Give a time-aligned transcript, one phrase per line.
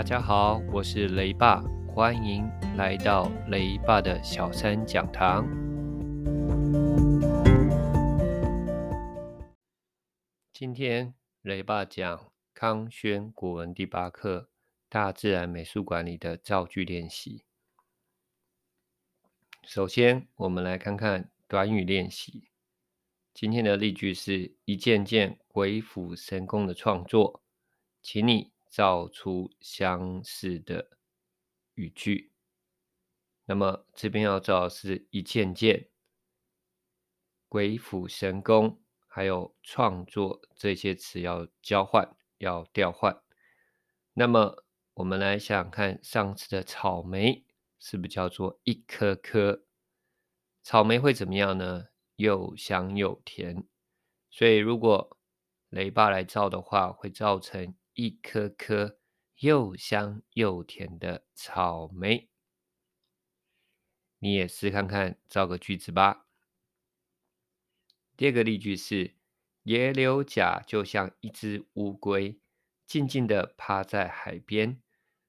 [0.00, 5.46] 大家好，我是雷爸，欢迎来到雷爸的小三讲堂。
[10.54, 14.40] 今天雷爸讲康轩国文第八课
[14.88, 17.44] 《大自然美术馆》里的造句练习。
[19.64, 22.48] 首先，我们来看看短语练习。
[23.34, 27.42] 今天的例句是一件件鬼斧神工的创作，
[28.00, 30.88] 请你造出相似的
[31.74, 32.32] 语句。
[33.44, 35.88] 那么这边要造是一件件
[37.48, 43.20] 鬼斧神工，还有创作这些词要交换，要调换。
[44.14, 44.64] 那么
[44.94, 47.44] 我们来想想看，上次的草莓
[47.80, 49.64] 是不是叫做一颗颗？
[50.62, 51.86] 草莓会怎么样呢？
[52.16, 53.66] 又香又甜。
[54.30, 55.18] 所以如果
[55.70, 58.98] 雷爸来造的话，会造成一颗颗
[59.36, 62.30] 又香又甜的草莓。
[64.18, 66.26] 你也试看看造个句子吧。
[68.16, 69.16] 第二个例句是：
[69.62, 72.38] 野柳甲就像一只乌龟，
[72.86, 74.82] 静静的趴在海边。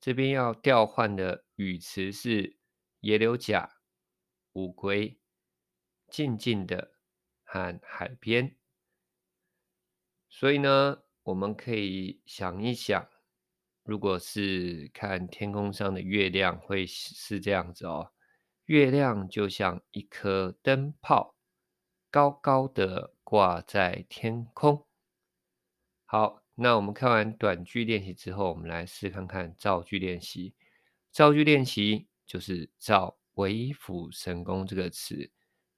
[0.00, 2.58] 这边要调换的语词是
[2.98, 3.80] 野柳甲、
[4.54, 5.20] 乌龟、
[6.08, 6.94] 静静的
[7.44, 8.56] 和海边。
[10.28, 13.08] 所以呢，我们可以想一想，
[13.84, 18.10] 如果是看天空上的月亮，会是这样子哦。
[18.66, 21.36] 月亮就像一颗灯泡，
[22.10, 24.86] 高高的挂在天空。
[26.04, 30.54] 好，那我们看完短句练习之后，我们来试看看造句练习。
[31.10, 35.30] 造句练习就是造“鬼斧神工”这个词，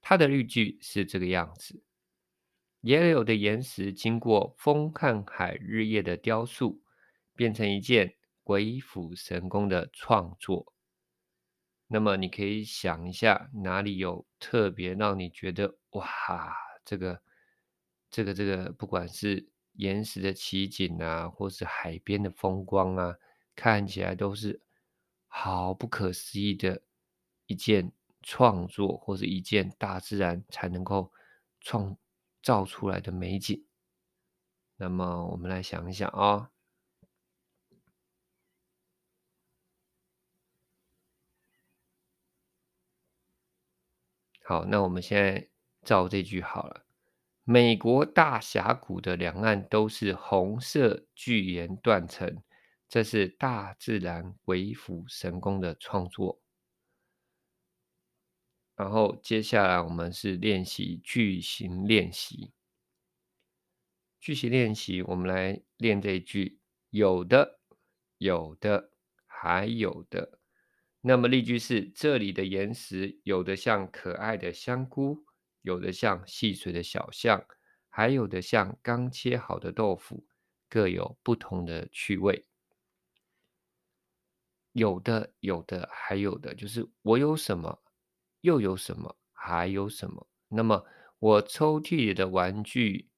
[0.00, 1.82] 它的例句是这个样子。
[2.80, 6.80] 野柳的岩石经过风看海日夜的雕塑，
[7.36, 10.72] 变成一件鬼斧神工的创作。
[11.86, 17.20] 那么你可以想一下，哪里有特别让你觉得哇，这个、
[18.10, 23.14] 这个、这个，不管是岩石的奇景啊，或是海边的风光啊，
[23.54, 24.62] 看起来都是
[25.26, 26.80] 好不可思议的
[27.46, 31.12] 一件创作，或是一件大自然才能够
[31.60, 31.94] 创。
[32.42, 33.66] 造出来的美景，
[34.76, 36.50] 那么我们来想一想啊、
[44.44, 45.48] 好，那我们现在
[45.82, 46.84] 造这句好了。
[47.44, 52.42] 美国大峡谷的两岸都是红色巨岩断层，
[52.88, 56.40] 这是大自然鬼斧神工的创作。
[58.80, 62.50] 然后接下来我们是练习句型练习。
[64.18, 66.58] 句型练习，我们来练这一句：
[66.88, 67.60] 有的，
[68.16, 68.90] 有的，
[69.26, 70.40] 还有的。
[71.02, 75.26] 那么例句是：这里的岩石有的像可爱的香菇，
[75.60, 77.44] 有的像戏水的小象，
[77.90, 80.26] 还有的像刚切好的豆腐，
[80.70, 82.46] 各有不同的趣味。
[84.72, 87.78] 有的，有的，还有的，就是我有什么。
[88.40, 89.16] 又有什么？
[89.32, 90.26] 还有什么？
[90.48, 90.84] 那么
[91.18, 93.08] 我抽屉里的玩具，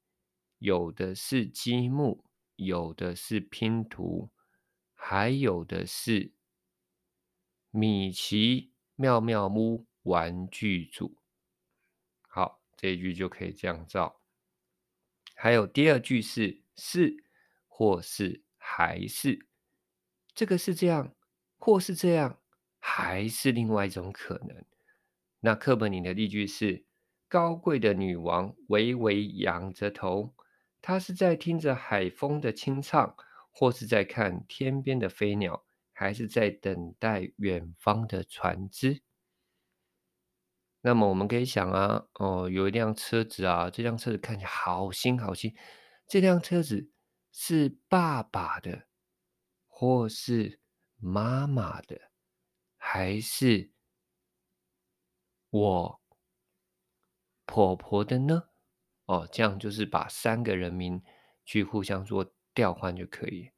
[0.59, 2.25] 有的是积木，
[2.57, 4.31] 有的是拼图，
[4.95, 6.33] 还有的是
[7.71, 11.17] 米奇妙妙屋玩具组。
[12.29, 14.21] 好，这一句就可以这样造。
[15.35, 17.25] 还有第二句是是
[17.67, 19.47] 或是还是，
[20.35, 21.15] 这个是这样，
[21.59, 22.41] 或是这样，
[22.79, 24.65] 还是另外一种可能。
[25.45, 26.85] 那课本里的例句是：
[27.29, 30.37] 高贵的女王微微仰着头，
[30.81, 33.17] 她是在听着海风的清唱，
[33.51, 39.03] 或是在看天边的飞鸟，还是在等待远方的船只？
[40.81, 45.53] 那么我们可以想啊，哦，有一辆车子啊，这辆车子看起来好新好新，
[46.07, 46.93] 这辆车子
[47.33, 48.87] 是爸爸的，
[49.67, 50.61] 或是
[50.99, 52.01] 妈妈的，
[52.77, 53.72] 还是？
[55.53, 56.01] 我
[57.45, 58.45] 婆婆的呢？
[59.05, 61.03] 哦，这样就是把三个人名
[61.45, 63.51] 去互相做调换就可以。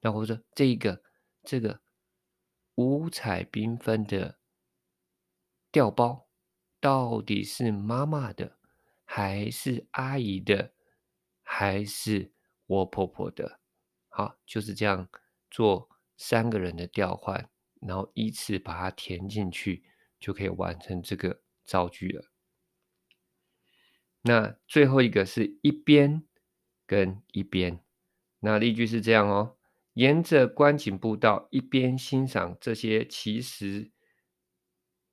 [0.00, 1.02] 那或者说这个
[1.42, 1.82] 这个
[2.76, 4.38] 五彩缤纷的
[5.70, 6.26] 调包，
[6.80, 8.56] 到底是妈妈的，
[9.04, 10.72] 还是阿姨的，
[11.42, 12.32] 还是
[12.64, 13.60] 我婆婆的？
[14.08, 15.06] 好，就是这样
[15.50, 17.50] 做三个人的调换，
[17.82, 19.84] 然后依次把它填进去。
[20.22, 22.30] 就可以完成这个造句了。
[24.22, 26.22] 那最后一个是一边
[26.86, 27.84] 跟一边，
[28.40, 29.56] 那例句是这样哦：
[29.94, 33.90] 沿着观景步道，一边欣赏这些奇石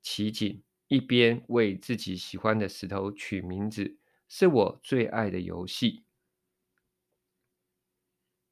[0.00, 3.98] 奇景，一边为自己喜欢的石头取名字，
[4.28, 6.04] 是我最爱的游戏。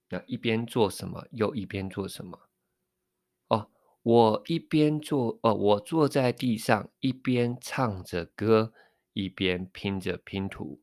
[0.09, 2.48] 那一边做什么，又一边做什么？
[4.11, 8.73] 我一边坐，哦，我坐在地上，一边唱着歌，
[9.13, 10.81] 一边拼着拼图。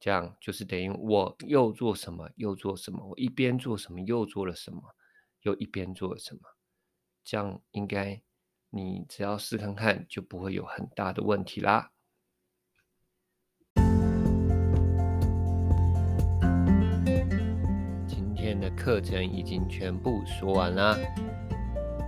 [0.00, 4.80] 这样就是等于我又做什么又做什么，我一边做什么又做了什么，
[5.42, 6.40] 又一边做了什么。
[7.22, 8.22] 这样应该
[8.70, 11.92] 你只要试看看，就不会有很大的问题啦。
[18.06, 20.96] 今天的课程已经全部说完啦，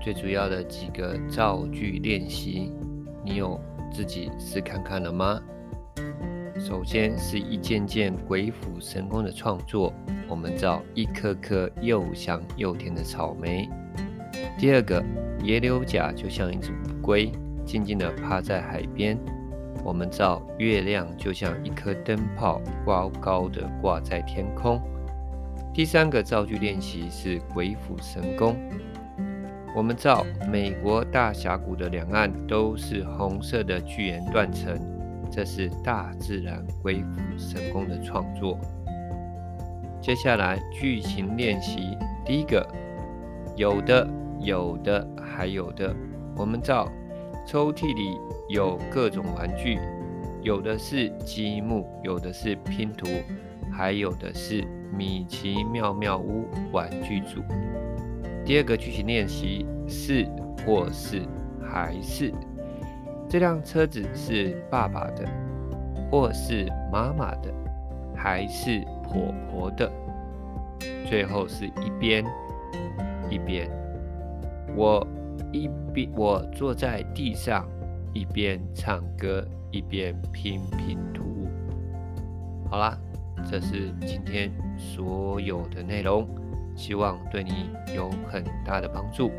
[0.00, 2.72] 最主要的几个造句练习，
[3.22, 3.60] 你有
[3.92, 5.38] 自己试看看了吗？
[6.58, 9.92] 首先是一件件鬼斧神工的创作，
[10.26, 13.68] 我们造一颗颗又香又甜的草莓。
[14.58, 15.04] 第二个，
[15.42, 17.30] 野柳甲就像一只乌龟，
[17.66, 19.18] 静静地趴在海边，
[19.84, 24.80] 我们造月亮就像一颗灯泡，高高的挂在天空。
[25.74, 28.56] 第三个造句练习是鬼斧神工，
[29.74, 34.78] 我们造美国大峡谷的两岸都是红色的巨岩断层。
[35.30, 38.58] 这是大自然鬼斧神工的创作。
[40.00, 41.96] 接下来句型练习，
[42.26, 42.66] 第一个，
[43.56, 44.08] 有的，
[44.40, 45.94] 有的，还有的。
[46.36, 46.90] 我们造
[47.46, 48.18] 抽屉里
[48.48, 49.78] 有各种玩具，
[50.42, 53.06] 有的是积木，有的是拼图，
[53.70, 57.40] 还有的是米奇妙妙屋玩具组。
[58.50, 60.26] 第二个句型练习，是
[60.66, 61.22] 或是
[61.62, 62.34] 还是。
[63.28, 65.24] 这辆车子是爸爸的，
[66.10, 67.54] 或是妈妈的，
[68.12, 69.88] 还是婆婆的？
[71.06, 72.24] 最后是一边
[73.30, 73.70] 一边，
[74.74, 75.06] 我
[75.52, 77.64] 一边我坐在地上，
[78.12, 81.48] 一边唱歌，一边拼拼图。
[82.68, 82.98] 好啦，
[83.48, 86.26] 这是今天所有的内容，
[86.74, 89.30] 希望对你有很大的帮助。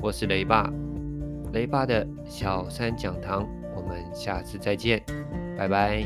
[0.00, 0.72] 我是雷爸。
[1.52, 5.02] 雷爸的小三讲堂，我们下次再见，
[5.56, 6.04] 拜拜。